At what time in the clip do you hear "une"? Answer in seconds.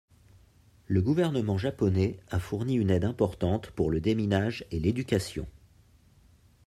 2.73-2.89